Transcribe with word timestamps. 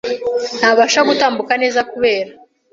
ntabasha 0.57 0.99
gutambuka 1.09 1.53
neza 1.61 1.79
kubera 1.91 2.31